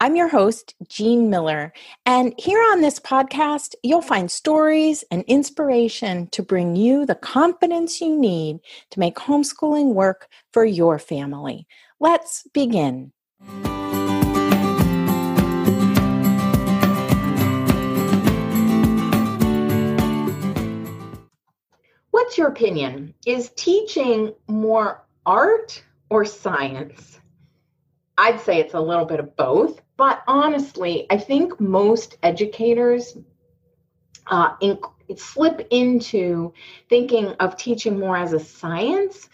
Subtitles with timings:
[0.00, 1.72] I'm your host, Jean Miller,
[2.06, 8.00] and here on this podcast, you'll find stories and inspiration to bring you the confidence
[8.00, 8.60] you need
[8.92, 11.66] to make homeschooling work for your family.
[11.98, 13.10] Let's begin.
[22.12, 23.14] What's your opinion?
[23.26, 27.18] Is teaching more art or science?
[28.16, 29.80] I'd say it's a little bit of both.
[29.98, 33.18] But honestly, I think most educators
[34.28, 34.54] uh,
[35.16, 36.54] slip into
[36.88, 39.28] thinking of teaching more as a science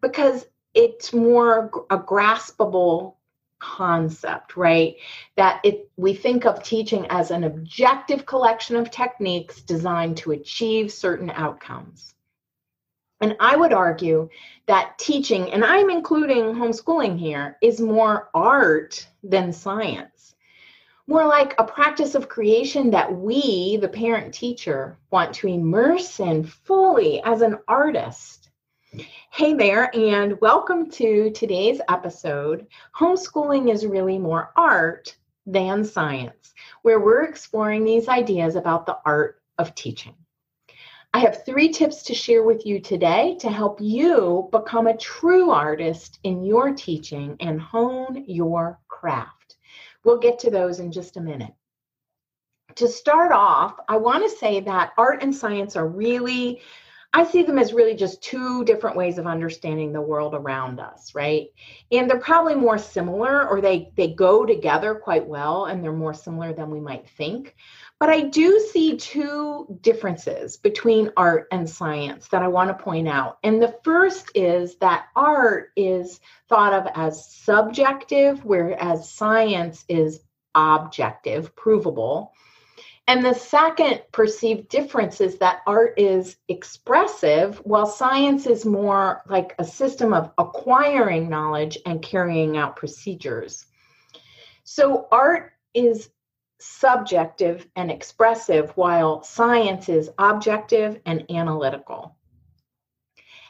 [0.00, 3.16] because it's more a graspable
[3.58, 4.96] concept right?
[5.36, 10.92] That it we think of teaching as an objective collection of techniques designed to achieve
[10.92, 12.15] certain outcomes
[13.20, 14.28] and I would argue
[14.66, 20.34] that teaching, and I'm including homeschooling here, is more art than science.
[21.06, 26.44] More like a practice of creation that we, the parent teacher, want to immerse in
[26.44, 28.50] fully as an artist.
[29.30, 32.66] Hey there, and welcome to today's episode.
[32.94, 35.16] Homeschooling is really more art
[35.46, 40.14] than science, where we're exploring these ideas about the art of teaching.
[41.16, 45.48] I have three tips to share with you today to help you become a true
[45.48, 49.56] artist in your teaching and hone your craft.
[50.04, 51.54] We'll get to those in just a minute.
[52.74, 56.60] To start off, I want to say that art and science are really
[57.16, 61.14] I see them as really just two different ways of understanding the world around us,
[61.14, 61.46] right?
[61.90, 66.12] And they're probably more similar or they they go together quite well and they're more
[66.12, 67.56] similar than we might think.
[67.98, 73.08] But I do see two differences between art and science that I want to point
[73.08, 73.38] out.
[73.42, 80.20] And the first is that art is thought of as subjective, whereas science is
[80.54, 82.34] objective, provable.
[83.08, 89.54] And the second perceived difference is that art is expressive, while science is more like
[89.60, 93.66] a system of acquiring knowledge and carrying out procedures.
[94.64, 96.10] So, art is
[96.58, 102.15] subjective and expressive, while science is objective and analytical.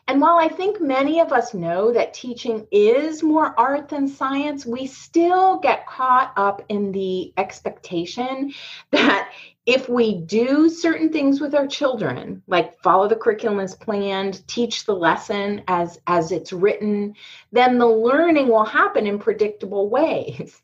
[0.08, 4.64] And while I think many of us know that teaching is more art than science,
[4.64, 8.52] we still get caught up in the expectation
[8.92, 9.32] that
[9.66, 14.84] if we do certain things with our children, like follow the curriculum as planned, teach
[14.84, 17.14] the lesson as, as it's written,
[17.50, 20.62] then the learning will happen in predictable ways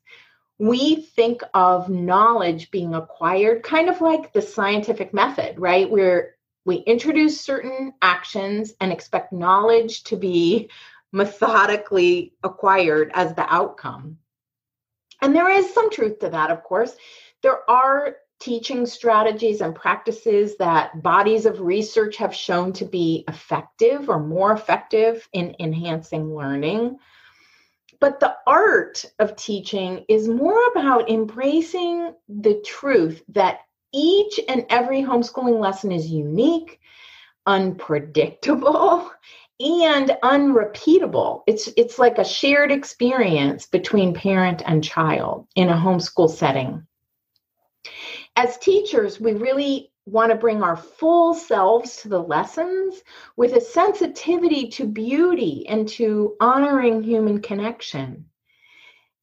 [0.59, 5.91] we think of knowledge being acquired kind of like the scientific method, right?
[5.91, 10.71] Where we introduce certain actions and expect knowledge to be
[11.13, 14.19] methodically acquired as the outcome.
[15.21, 16.97] And there is some truth to that, of course.
[17.43, 24.09] There are teaching strategies and practices that bodies of research have shown to be effective
[24.09, 26.97] or more effective in enhancing learning.
[28.01, 33.61] But the art of teaching is more about embracing the truth that
[33.93, 36.81] each and every homeschooling lesson is unique,
[37.47, 39.11] unpredictable,
[39.61, 41.45] and unrepeatable.
[41.47, 46.87] It's it's like a shared experience between parent and child in a homeschool setting.
[48.37, 53.03] as teachers, we really want to bring our full selves to the lessons
[53.37, 58.27] with a sensitivity to beauty and to honoring human connection.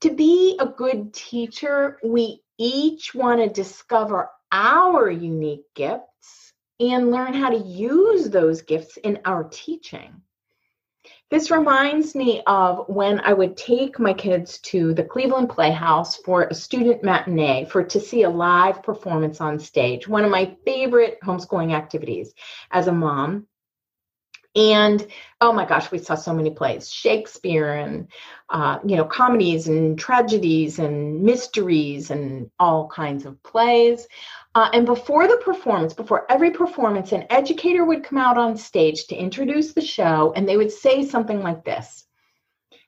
[0.02, 7.34] To be a good teacher, we each want to discover our unique gifts and learn
[7.34, 10.22] how to use those gifts in our teaching.
[11.30, 16.46] This reminds me of when I would take my kids to the Cleveland Playhouse for
[16.46, 20.08] a student matinee for to see a live performance on stage.
[20.08, 22.34] One of my favorite homeschooling activities
[22.72, 23.46] as a mom.
[24.56, 25.06] And
[25.42, 28.08] oh my gosh, we saw so many plays Shakespeare and,
[28.50, 34.08] uh, you know, comedies and tragedies and mysteries and all kinds of plays.
[34.56, 39.06] Uh, and before the performance, before every performance, an educator would come out on stage
[39.08, 42.06] to introduce the show and they would say something like this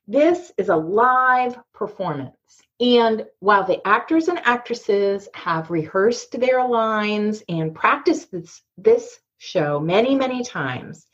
[0.08, 2.36] This is a live performance.
[2.80, 9.80] And while the actors and actresses have rehearsed their lines and practiced this, this show
[9.80, 11.06] many, many times,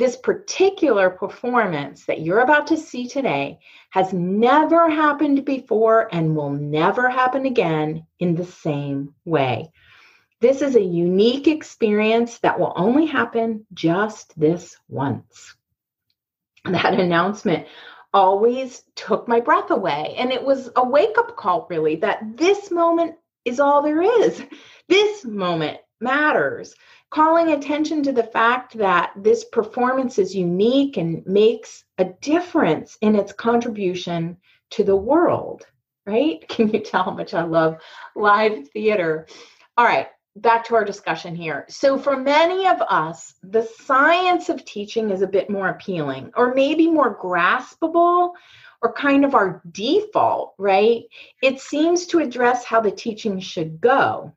[0.00, 3.58] this particular performance that you're about to see today
[3.90, 9.70] has never happened before and will never happen again in the same way.
[10.40, 15.54] This is a unique experience that will only happen just this once.
[16.64, 17.66] That announcement
[18.14, 20.14] always took my breath away.
[20.16, 24.42] And it was a wake up call, really, that this moment is all there is.
[24.88, 26.74] This moment matters.
[27.10, 33.16] Calling attention to the fact that this performance is unique and makes a difference in
[33.16, 34.36] its contribution
[34.70, 35.66] to the world,
[36.06, 36.44] right?
[36.48, 37.78] Can you tell how much I love
[38.14, 39.26] live theater?
[39.76, 41.64] All right, back to our discussion here.
[41.68, 46.54] So, for many of us, the science of teaching is a bit more appealing or
[46.54, 48.34] maybe more graspable
[48.82, 51.02] or kind of our default, right?
[51.42, 54.32] It seems to address how the teaching should go.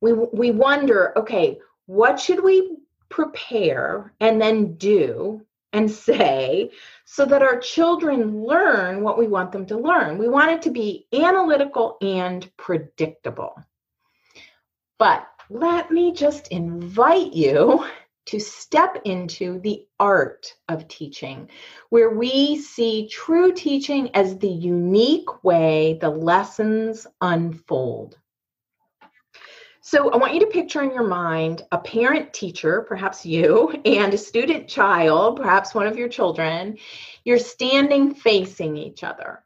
[0.00, 2.76] We, we wonder okay, what should we
[3.08, 6.70] prepare and then do and say
[7.04, 10.18] so that our children learn what we want them to learn?
[10.18, 13.62] We want it to be analytical and predictable.
[14.98, 17.84] But let me just invite you
[18.26, 21.48] to step into the art of teaching,
[21.90, 28.18] where we see true teaching as the unique way the lessons unfold.
[29.88, 34.12] So, I want you to picture in your mind a parent teacher, perhaps you, and
[34.12, 36.76] a student child, perhaps one of your children.
[37.22, 39.44] You're standing facing each other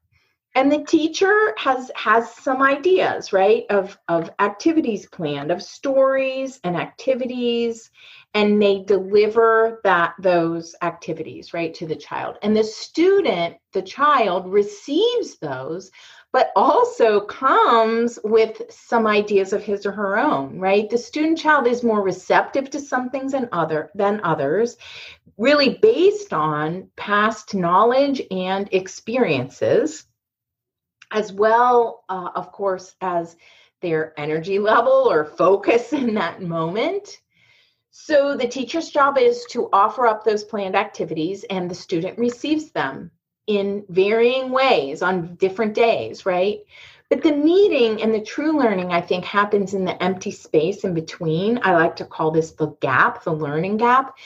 [0.55, 6.77] and the teacher has has some ideas right of of activities planned of stories and
[6.77, 7.91] activities
[8.35, 14.51] and they deliver that those activities right to the child and the student the child
[14.53, 15.91] receives those
[16.33, 21.67] but also comes with some ideas of his or her own right the student child
[21.67, 24.77] is more receptive to some things than other than others
[25.41, 30.07] really based on past knowledge and experiences
[31.11, 33.37] as well, uh, of course, as
[33.81, 37.21] their energy level or focus in that moment.
[37.91, 42.71] So the teacher's job is to offer up those planned activities and the student receives
[42.71, 43.11] them
[43.47, 46.61] in varying ways on different days, right?
[47.09, 50.95] But the meeting and the true learning, I think, happens in the empty space in
[50.95, 51.59] between.
[51.63, 54.17] I like to call this the gap, the learning gap.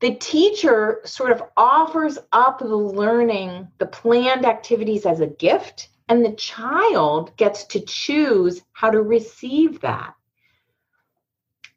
[0.00, 6.24] The teacher sort of offers up the learning, the planned activities as a gift and
[6.24, 10.14] the child gets to choose how to receive that.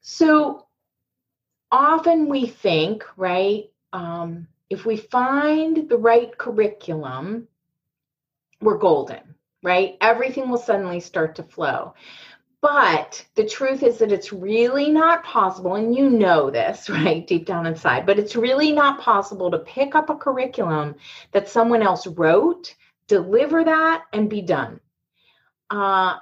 [0.02, 0.68] So
[1.72, 7.48] often we think, right, um, if we find the right curriculum,
[8.62, 9.98] we're golden, right?
[10.02, 11.94] Everything will suddenly start to flow.
[12.62, 17.46] But the truth is that it's really not possible, and you know this, right, deep
[17.46, 20.96] down inside, but it's really not possible to pick up a curriculum
[21.32, 22.76] that someone else wrote
[23.08, 24.80] deliver that and be done.
[25.70, 26.18] Uh,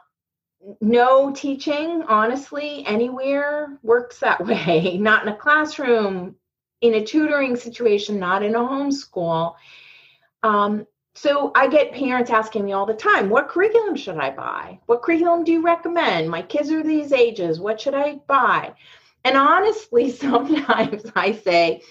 [0.81, 4.97] no teaching, honestly, anywhere works that way.
[4.97, 6.35] Not in a classroom,
[6.81, 9.55] in a tutoring situation, not in a homeschool.
[10.43, 14.79] Um, so I get parents asking me all the time, what curriculum should I buy?
[14.85, 16.29] What curriculum do you recommend?
[16.29, 17.59] My kids are these ages.
[17.59, 18.73] What should I buy?
[19.23, 21.81] And honestly, sometimes I say,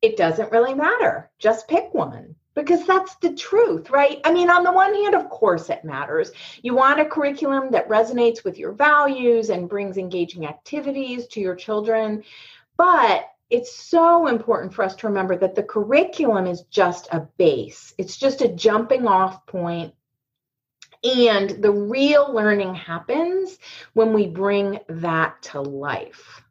[0.00, 1.28] it doesn't really matter.
[1.40, 4.20] Just pick one because that's the truth, right?
[4.24, 6.30] I mean, on the one hand, of course, it matters.
[6.62, 11.56] You want a curriculum that resonates with your values and brings engaging activities to your
[11.56, 12.22] children.
[12.76, 17.94] But it's so important for us to remember that the curriculum is just a base,
[17.98, 19.94] it's just a jumping off point
[21.04, 23.58] And the real learning happens
[23.94, 26.42] when we bring that to life.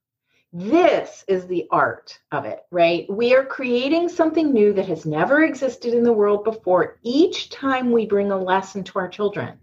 [0.54, 3.06] This is the art of it, right?
[3.10, 7.92] We are creating something new that has never existed in the world before each time
[7.92, 9.60] we bring a lesson to our children.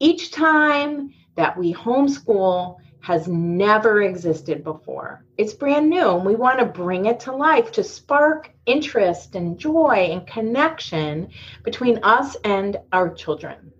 [0.00, 5.26] Each time that we homeschool has never existed before.
[5.36, 9.58] It's brand new, and we want to bring it to life to spark interest and
[9.58, 11.28] joy and connection
[11.64, 13.70] between us and our children.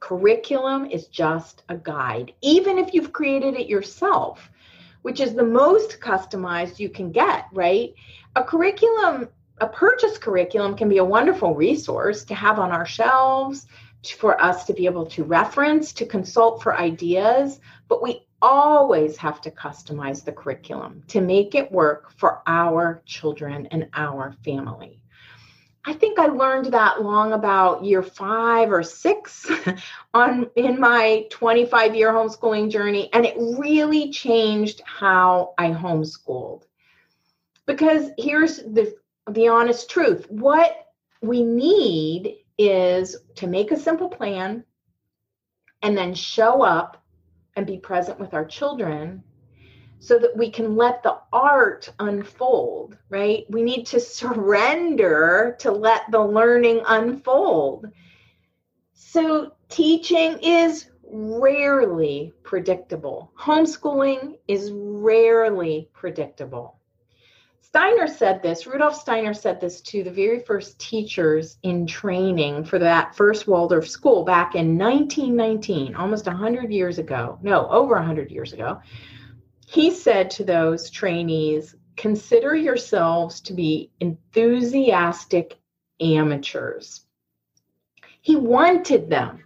[0.00, 4.50] Curriculum is just a guide, even if you've created it yourself
[5.06, 7.94] which is the most customized you can get, right?
[8.34, 9.28] A curriculum,
[9.60, 13.68] a purchase curriculum can be a wonderful resource to have on our shelves
[14.14, 19.40] for us to be able to reference, to consult for ideas, but we always have
[19.40, 25.00] to customize the curriculum to make it work for our children and our family.
[25.88, 29.48] I think I learned that long about year five or six
[30.14, 36.62] on in my 25 year homeschooling journey, and it really changed how I homeschooled.
[37.66, 38.96] Because here's the
[39.30, 40.88] the honest truth: what
[41.22, 44.64] we need is to make a simple plan
[45.82, 47.02] and then show up
[47.54, 49.22] and be present with our children
[49.98, 53.44] so that we can let the art unfold, right?
[53.48, 57.86] We need to surrender to let the learning unfold.
[58.92, 63.32] So, teaching is rarely predictable.
[63.38, 66.75] Homeschooling is rarely predictable.
[67.76, 72.78] Steiner said this, Rudolf Steiner said this to the very first teachers in training for
[72.78, 77.38] that first Waldorf school back in 1919, almost 100 years ago.
[77.42, 78.80] No, over 100 years ago
[79.66, 85.58] he said to those trainees, consider yourselves to be enthusiastic
[86.00, 87.04] amateurs.
[88.22, 89.42] He wanted them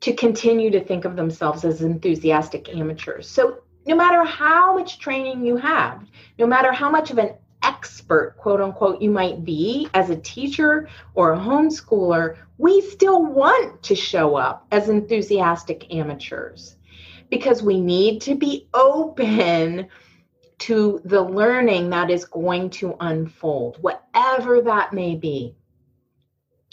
[0.00, 3.28] to continue to think of themselves as enthusiastic amateurs.
[3.28, 6.06] So, no matter how much training you have,
[6.38, 7.34] no matter how much of an
[7.64, 13.82] expert, quote unquote, you might be as a teacher or a homeschooler, we still want
[13.82, 16.76] to show up as enthusiastic amateurs
[17.30, 19.88] because we need to be open
[20.58, 25.54] to the learning that is going to unfold, whatever that may be.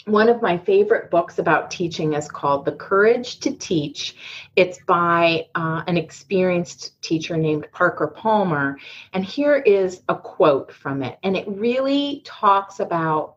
[0.06, 4.16] One of my favorite books about teaching is called The Courage to Teach.
[4.56, 8.78] It's by uh, an experienced teacher named Parker Palmer.
[9.12, 11.18] And here is a quote from it.
[11.22, 13.36] And it really talks about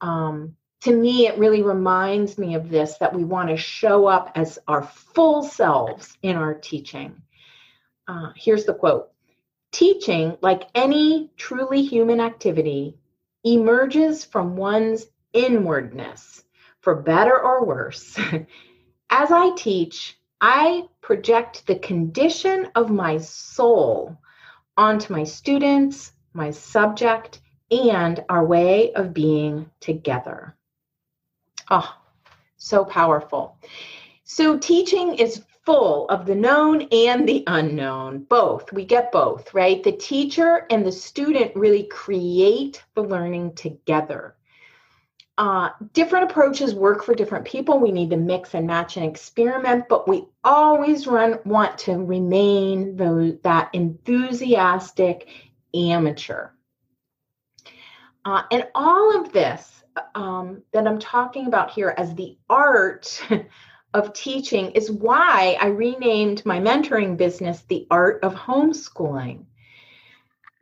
[0.00, 4.32] um, to me, it really reminds me of this that we want to show up
[4.34, 7.22] as our full selves in our teaching.
[8.08, 9.10] Uh, here's the quote
[9.70, 12.98] Teaching, like any truly human activity,
[13.44, 16.44] emerges from one's inwardness,
[16.80, 18.18] for better or worse.
[19.10, 24.18] As I teach, I project the condition of my soul
[24.76, 30.56] onto my students, my subject, and our way of being together.
[31.70, 31.96] Oh,
[32.56, 33.56] so powerful.
[34.24, 38.72] So, teaching is full of the known and the unknown, both.
[38.72, 39.82] We get both, right?
[39.82, 44.34] The teacher and the student really create the learning together.
[45.38, 47.78] Uh, different approaches work for different people.
[47.78, 52.96] We need to mix and match and experiment, but we always run want to remain
[52.96, 55.28] the, that enthusiastic
[55.74, 56.50] amateur.
[58.24, 59.82] Uh, and all of this
[60.14, 63.22] um, that I'm talking about here as the art
[63.94, 69.44] of teaching is why I renamed my mentoring business the art of homeschooling.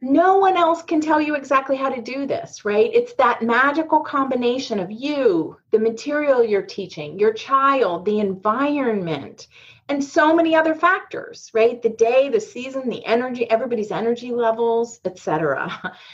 [0.03, 2.91] No one else can tell you exactly how to do this, right?
[2.93, 9.49] It's that magical combination of you, the material you're teaching, your child, the environment,
[9.91, 11.83] and so many other factors, right?
[11.83, 15.95] The day, the season, the energy, everybody's energy levels, etc.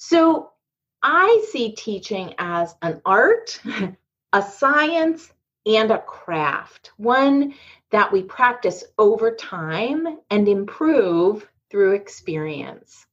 [0.00, 0.52] So
[1.02, 3.60] I see teaching as an art,
[4.32, 5.32] a science,
[5.66, 7.54] and a craft, one
[7.90, 13.07] that we practice over time and improve through experience.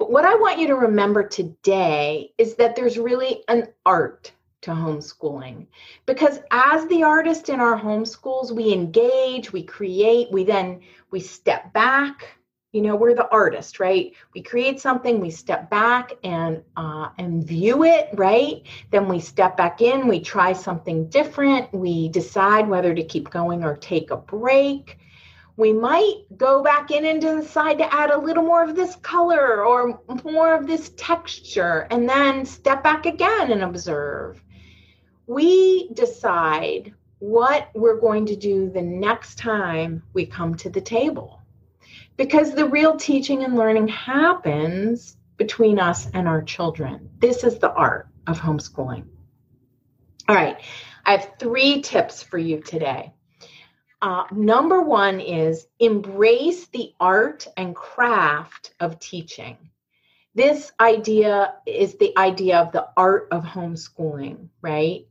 [0.00, 4.70] But what I want you to remember today is that there's really an art to
[4.70, 5.66] homeschooling.
[6.06, 10.80] Because as the artist in our homeschools we engage we create we then
[11.10, 12.28] we step back.
[12.72, 14.14] You know we're the artist right?
[14.34, 18.62] We create something we step back and uh, and view it right?
[18.90, 23.64] Then we step back in we try something different we decide whether to keep going
[23.64, 24.96] or take a break
[25.60, 29.64] we might go back in and decide to add a little more of this color
[29.64, 34.42] or more of this texture and then step back again and observe
[35.30, 41.40] we decide what we're going to do the next time we come to the table.
[42.16, 47.10] Because the real teaching and learning happens between us and our children.
[47.20, 49.04] This is the art of homeschooling.
[50.28, 50.60] All right,
[51.04, 53.12] I have three tips for you today.
[54.02, 59.56] Uh, number one is embrace the art and craft of teaching.
[60.34, 65.06] This idea is the idea of the art of homeschooling, right?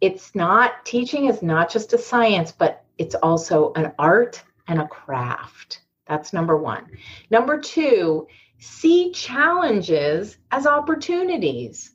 [0.00, 4.88] It's not, teaching is not just a science, but it's also an art and a
[4.88, 5.82] craft.
[6.06, 6.86] That's number one.
[7.30, 8.26] Number two,
[8.58, 11.92] see challenges as opportunities,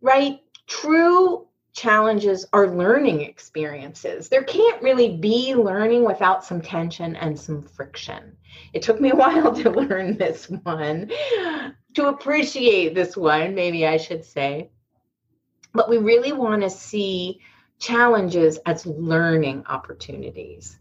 [0.00, 0.40] right?
[0.66, 4.28] True challenges are learning experiences.
[4.28, 8.36] There can't really be learning without some tension and some friction.
[8.72, 11.10] It took me a while to learn this one,
[11.94, 14.70] to appreciate this one, maybe I should say.
[15.72, 17.40] But we really want to see
[17.78, 20.78] challenges as learning opportunities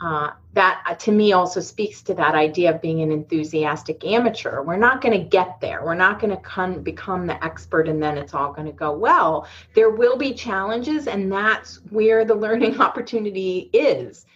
[0.00, 4.62] uh, that uh, to me also speaks to that idea of being an enthusiastic amateur.
[4.62, 5.82] We're not going to get there.
[5.84, 8.92] We're not going to come become the expert and then it's all going to go
[8.92, 9.46] well.
[9.74, 14.26] There will be challenges, and that's where the learning opportunity is.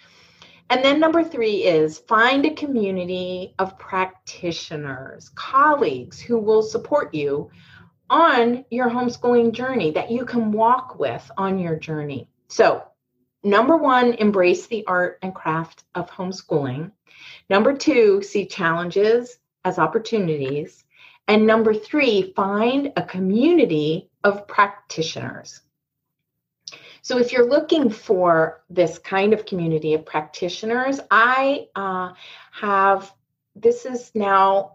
[0.71, 7.51] And then number three is find a community of practitioners, colleagues who will support you
[8.09, 12.29] on your homeschooling journey that you can walk with on your journey.
[12.49, 12.85] So
[13.43, 16.93] number one, embrace the art and craft of homeschooling.
[17.49, 20.85] Number two, see challenges as opportunities.
[21.29, 25.61] And number three, find a community of practitioners.
[27.03, 32.13] So, if you're looking for this kind of community of practitioners, I uh,
[32.53, 33.13] have
[33.57, 34.73] this is now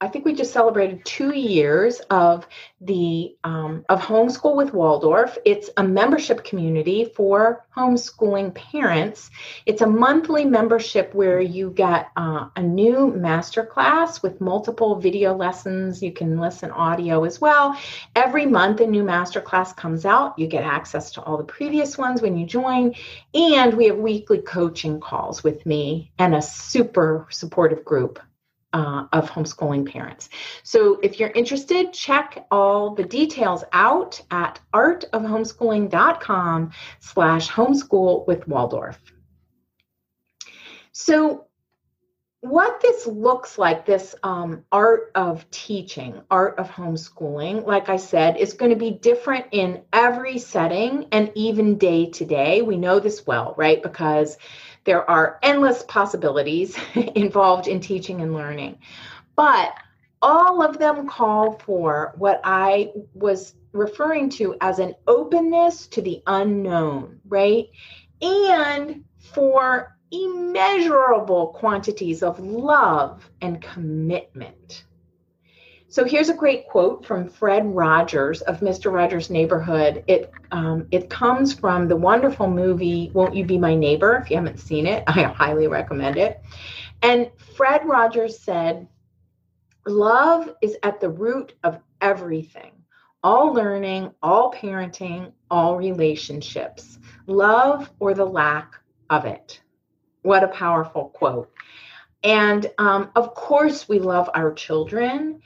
[0.00, 2.46] I think we just celebrated two years of
[2.80, 5.36] the um, of homeschool with Waldorf.
[5.44, 9.28] It's a membership community for homeschooling parents.
[9.66, 15.34] It's a monthly membership where you get uh, a new master class with multiple video
[15.34, 16.00] lessons.
[16.00, 17.76] You can listen audio as well.
[18.14, 20.38] Every month, a new master class comes out.
[20.38, 22.94] You get access to all the previous ones when you join,
[23.34, 28.20] and we have weekly coaching calls with me and a super supportive group
[28.72, 30.28] uh, of homeschooling parents.
[30.62, 38.98] So if you're interested, check all the details out at artofhomeschooling.com slash homeschool with Waldorf.
[40.92, 41.47] So
[42.40, 48.36] what this looks like, this um, art of teaching, art of homeschooling, like I said,
[48.36, 52.62] is going to be different in every setting and even day to day.
[52.62, 53.82] We know this well, right?
[53.82, 54.38] Because
[54.84, 58.78] there are endless possibilities involved in teaching and learning.
[59.34, 59.74] But
[60.22, 66.22] all of them call for what I was referring to as an openness to the
[66.26, 67.66] unknown, right?
[68.22, 74.84] And for immeasurable quantities of love and commitment.
[75.90, 78.92] So here's a great quote from Fred Rogers of Mr.
[78.92, 80.04] Rogers' Neighborhood.
[80.06, 84.36] It um, it comes from the wonderful movie "Won't You Be My Neighbor?" If you
[84.36, 86.42] haven't seen it, I highly recommend it.
[87.00, 88.86] And Fred Rogers said,
[89.86, 92.72] "Love is at the root of everything.
[93.22, 96.98] All learning, all parenting, all relationships.
[97.26, 98.74] Love or the lack
[99.08, 99.62] of it."
[100.22, 101.50] What a powerful quote.
[102.22, 105.42] And um, of course, we love our children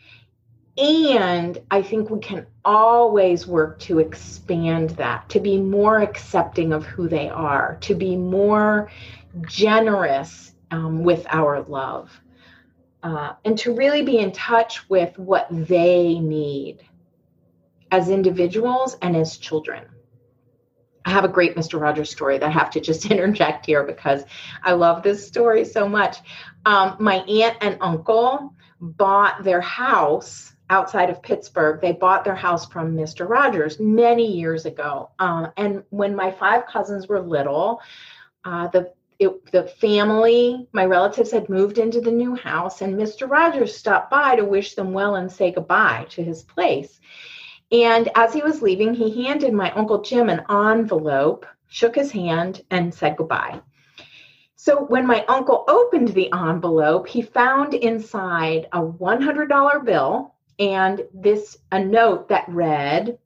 [0.79, 6.87] and I think we can always work to expand that, to be more accepting of
[6.87, 8.91] who they are, to be more
[9.47, 12.11] generous um, with our love,
[13.03, 16.79] uh, and to really be in touch with what they need
[17.91, 19.85] as individuals and as children.
[21.05, 21.81] I have a great Mr.
[21.81, 24.25] Rogers story that I have to just interject here because
[24.63, 26.19] I love this story so much.
[26.65, 31.81] Um, my aunt and uncle bought their house outside of Pittsburgh.
[31.81, 33.29] They bought their house from Mr.
[33.29, 35.11] Rogers many years ago.
[35.19, 37.81] Uh, and when my five cousins were little,
[38.45, 43.31] uh, the it, the family, my relatives had moved into the new house, and Mr.
[43.31, 47.01] Rogers stopped by to wish them well and say goodbye to his place.
[47.73, 52.63] And as he was leaving, he handed my Uncle Jim an envelope, shook his hand,
[52.71, 53.63] and said goodbye.
[54.57, 61.57] So when my uncle opened the envelope, he found inside a $100 bill and this
[61.73, 63.19] a note that read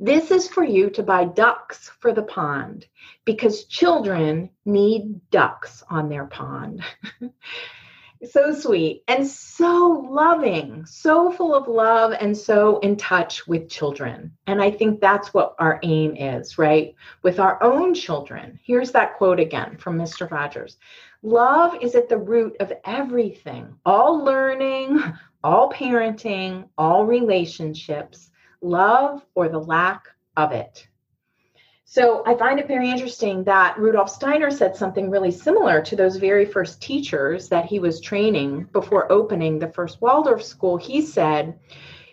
[0.00, 2.86] this is for you to buy ducks for the pond
[3.24, 6.82] because children need ducks on their pond
[8.28, 14.32] so sweet and so loving, so full of love and so in touch with children.
[14.46, 16.94] And I think that's what our aim is, right?
[17.22, 18.58] With our own children.
[18.62, 20.30] Here's that quote again from Mr.
[20.30, 20.76] Rogers
[21.22, 25.02] Love is at the root of everything, all learning,
[25.44, 28.30] all parenting, all relationships,
[28.62, 30.86] love or the lack of it.
[31.92, 36.18] So I find it very interesting that Rudolf Steiner said something really similar to those
[36.18, 40.76] very first teachers that he was training before opening the first Waldorf school.
[40.76, 41.58] He said,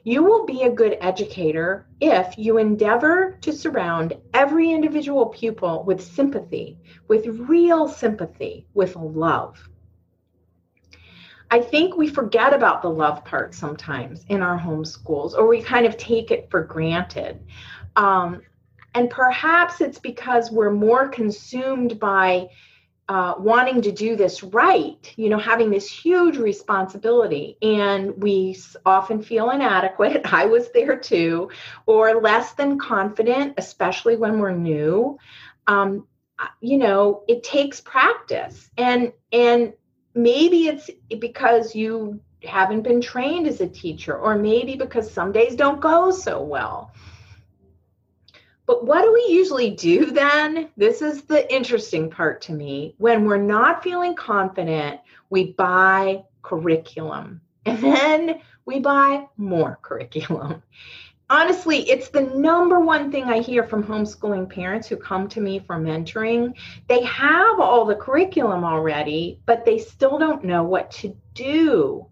[0.04, 6.02] You will be a good educator if you endeavor to surround every individual pupil with
[6.02, 9.70] sympathy, with real sympathy, with love.
[11.52, 15.86] I think we forget about the love part sometimes in our homeschools, or we kind
[15.86, 17.46] of take it for granted.
[17.96, 18.42] Um,
[18.98, 22.50] and perhaps it's because we're more consumed by
[23.08, 27.60] uh, wanting to do this right, you know, having this huge responsibility.
[27.62, 28.58] And we
[28.88, 30.22] often feel inadequate.
[30.34, 31.52] I was there too,
[31.86, 35.20] or less than confident, especially when we're new.
[35.68, 36.08] Um,
[36.60, 38.72] you know, it takes practice.
[38.80, 39.74] And, and
[40.16, 45.56] maybe it's because you haven't been trained as a teacher, or maybe because some days
[45.56, 46.92] don't go so well.
[48.68, 50.70] But what do we usually do then?
[50.76, 52.96] This is the interesting part to me.
[52.98, 55.00] When we're not feeling confident,
[55.30, 60.62] we buy curriculum and then we buy more curriculum.
[61.30, 65.60] Honestly, it's the number one thing I hear from homeschooling parents who come to me
[65.60, 66.54] for mentoring.
[66.88, 72.06] They have all the curriculum already, but they still don't know what to do.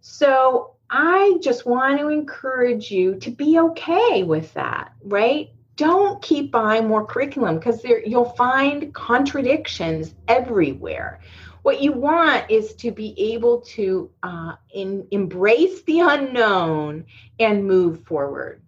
[0.00, 5.50] So I just want to encourage you to be okay with that, right?
[5.78, 11.20] Don't keep buying more curriculum because you'll find contradictions everywhere.
[11.62, 17.06] What you want is to be able to uh, in, embrace the unknown
[17.38, 18.60] and move forward.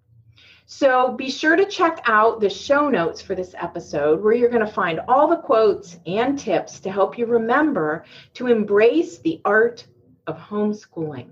[0.66, 4.64] So be sure to check out the show notes for this episode where you're going
[4.64, 9.84] to find all the quotes and tips to help you remember to embrace the art
[10.28, 11.30] of homeschooling.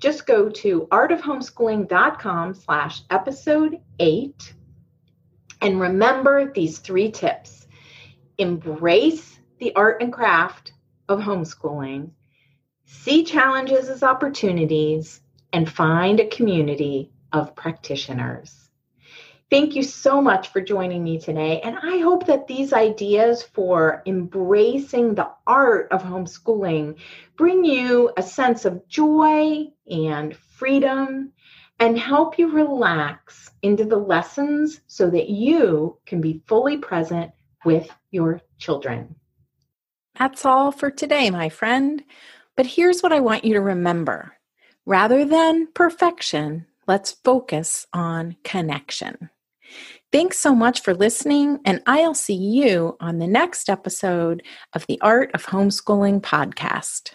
[0.00, 4.54] Just go to artofhomeschooling.com slash episode eight
[5.60, 7.66] and remember these three tips
[8.38, 10.72] embrace the art and craft
[11.08, 12.10] of homeschooling,
[12.84, 15.20] see challenges as opportunities,
[15.52, 18.68] and find a community of practitioners.
[19.50, 21.60] Thank you so much for joining me today.
[21.62, 26.96] And I hope that these ideas for embracing the art of homeschooling
[27.36, 31.32] bring you a sense of joy and freedom
[31.78, 37.30] and help you relax into the lessons so that you can be fully present
[37.64, 39.14] with your children.
[40.18, 42.02] That's all for today, my friend.
[42.56, 44.34] But here's what I want you to remember
[44.84, 49.30] rather than perfection, let's focus on connection.
[50.10, 54.98] Thanks so much for listening, and I'll see you on the next episode of the
[55.02, 57.12] Art of Homeschooling podcast.